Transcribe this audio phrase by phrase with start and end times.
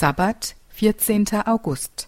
[0.00, 1.26] Sabbat, 14.
[1.44, 2.06] August.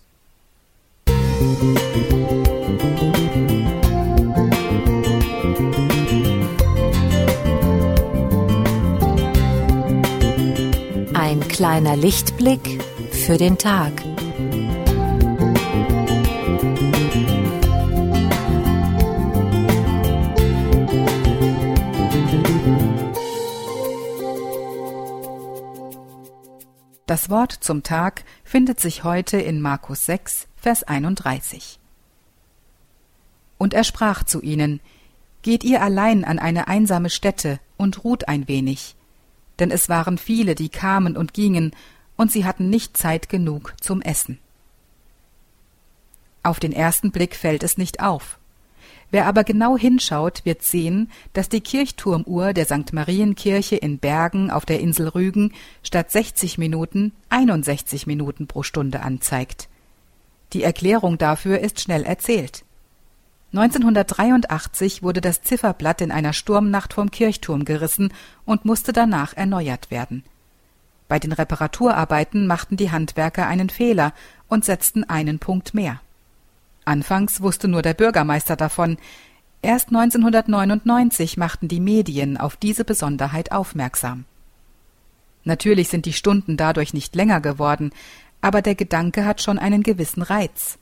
[11.14, 12.80] Ein kleiner Lichtblick
[13.10, 13.90] für den Tag.
[27.10, 31.80] Das Wort zum Tag findet sich heute in Markus 6, Vers 31.
[33.58, 34.78] Und er sprach zu ihnen,
[35.42, 38.94] Geht ihr allein an eine einsame Stätte und ruht ein wenig,
[39.58, 41.74] denn es waren viele, die kamen und gingen,
[42.14, 44.38] und sie hatten nicht Zeit genug zum Essen.
[46.44, 48.38] Auf den ersten Blick fällt es nicht auf.
[49.10, 52.92] Wer aber genau hinschaut, wird sehen, dass die Kirchturmuhr der St.
[52.92, 59.68] Marienkirche in Bergen auf der Insel Rügen statt 60 Minuten 61 Minuten pro Stunde anzeigt.
[60.52, 62.64] Die Erklärung dafür ist schnell erzählt.
[63.52, 68.12] 1983 wurde das Zifferblatt in einer Sturmnacht vom Kirchturm gerissen
[68.44, 70.24] und musste danach erneuert werden.
[71.08, 74.12] Bei den Reparaturarbeiten machten die Handwerker einen Fehler
[74.46, 76.00] und setzten einen Punkt mehr.
[76.84, 78.98] Anfangs wusste nur der Bürgermeister davon.
[79.62, 84.24] Erst 1999 machten die Medien auf diese Besonderheit aufmerksam.
[85.44, 87.92] Natürlich sind die Stunden dadurch nicht länger geworden,
[88.40, 90.78] aber der Gedanke hat schon einen gewissen Reiz.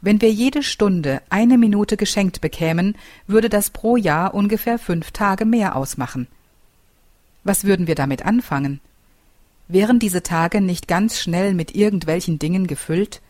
[0.00, 5.44] Wenn wir jede Stunde eine Minute geschenkt bekämen, würde das pro Jahr ungefähr fünf Tage
[5.44, 6.26] mehr ausmachen.
[7.44, 8.80] Was würden wir damit anfangen?
[9.68, 13.20] Wären diese Tage nicht ganz schnell mit irgendwelchen Dingen gefüllt?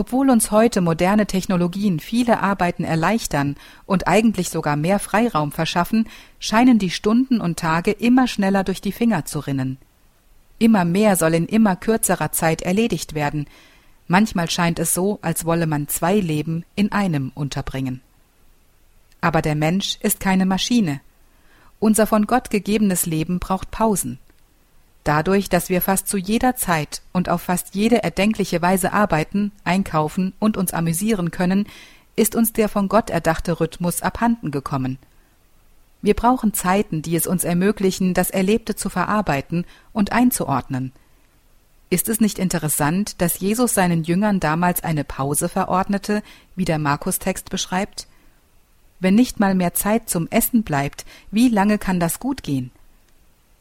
[0.00, 6.78] Obwohl uns heute moderne Technologien viele Arbeiten erleichtern und eigentlich sogar mehr Freiraum verschaffen, scheinen
[6.78, 9.76] die Stunden und Tage immer schneller durch die Finger zu rinnen.
[10.58, 13.46] Immer mehr soll in immer kürzerer Zeit erledigt werden.
[14.08, 18.00] Manchmal scheint es so, als wolle man zwei Leben in einem unterbringen.
[19.20, 21.02] Aber der Mensch ist keine Maschine.
[21.78, 24.18] Unser von Gott gegebenes Leben braucht Pausen.
[25.04, 30.34] Dadurch, dass wir fast zu jeder Zeit und auf fast jede erdenkliche Weise arbeiten, einkaufen
[30.38, 31.66] und uns amüsieren können,
[32.16, 34.98] ist uns der von Gott erdachte Rhythmus abhanden gekommen.
[36.02, 40.92] Wir brauchen Zeiten, die es uns ermöglichen, das Erlebte zu verarbeiten und einzuordnen.
[41.90, 46.22] Ist es nicht interessant, dass Jesus seinen Jüngern damals eine Pause verordnete,
[46.56, 48.06] wie der Markus-Text beschreibt?
[49.00, 52.70] Wenn nicht mal mehr Zeit zum Essen bleibt, wie lange kann das gut gehen?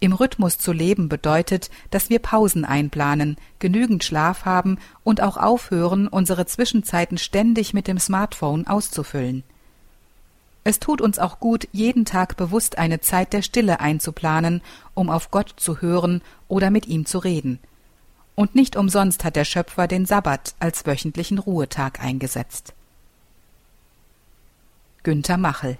[0.02, 6.08] Im Rhythmus zu leben bedeutet, dass wir Pausen einplanen, genügend Schlaf haben und auch aufhören,
[6.08, 9.44] unsere Zwischenzeiten ständig mit dem Smartphone auszufüllen.
[10.64, 14.62] Es tut uns auch gut, jeden Tag bewusst eine Zeit der Stille einzuplanen,
[14.94, 17.60] um auf Gott zu hören oder mit ihm zu reden.
[18.36, 22.74] Und nicht umsonst hat der Schöpfer den Sabbat als wöchentlichen Ruhetag eingesetzt.
[25.04, 25.78] Günter Machel